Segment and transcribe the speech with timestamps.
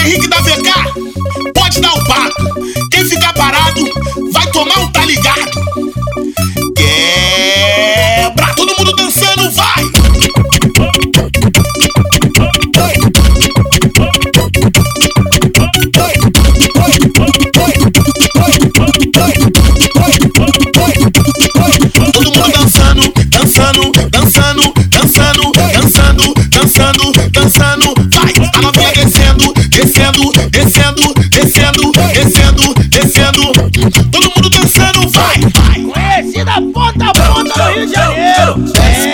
[0.00, 2.88] Henrique da VK, pode dar o papo.
[2.90, 3.04] Quem
[30.70, 33.52] descendo, descendo, descendo, descendo.
[34.12, 35.40] Todo mundo dançando, vai!
[35.92, 39.09] Conhecida ponta a ponta no Rio de Janeiro.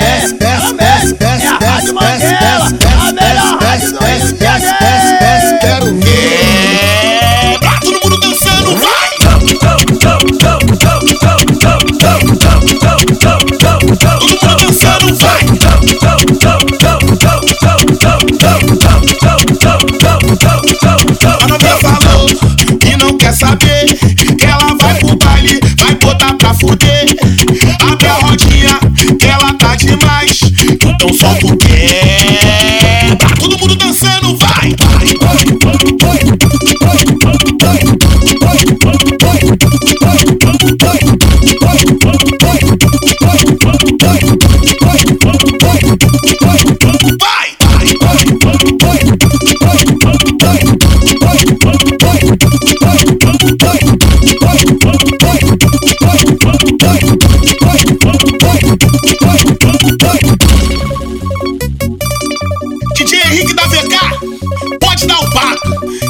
[31.86, 34.74] Quebra Todo mundo dançando, vai!
[35.20, 35.55] Vai!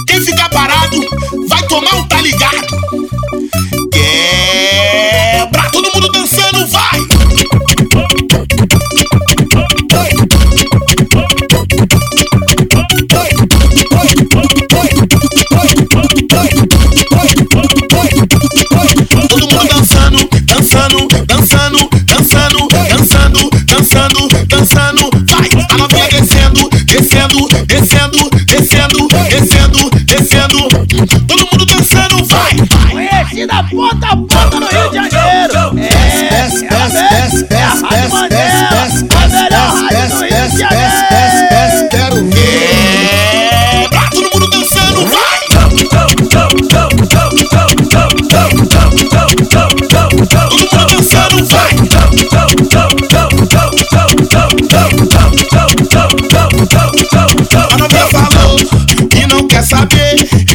[0.06, 0.98] Quem ficar parado
[1.48, 2.66] vai tomar um tá ligado.
[3.92, 7.00] Quebra, todo mundo dançando, vai!
[19.28, 25.48] Todo mundo dançando, dançando, dançando, dançando, dançando, dançando, dançando, vai!
[25.70, 27.85] A novinha descendo, descendo, descendo,
[33.36, 35.78] Conhecida ponta a ponta no Rio de Janeiro.
[35.78, 35.90] É,
[36.30, 39.48] Desce, desce, desce, é desce, desce, desce, desce,
[39.90, 40.80] desce, desce, Janeiro.
[40.80, 43.90] desce, desce, desce, quero ver.
[43.90, 45.36] Quebra, todo mundo dançando, vai!
[45.50, 45.76] Todo
[46.96, 47.12] mundo
[50.88, 51.72] dançando, vai!
[57.70, 58.56] A novinha falou
[59.10, 60.45] que não quer saber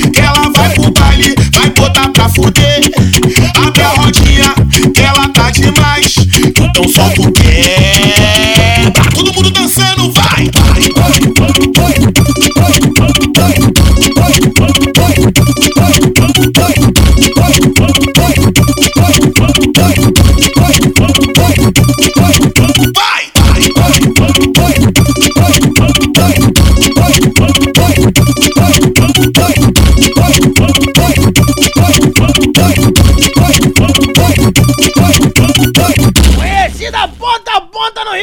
[7.01, 7.40] a tu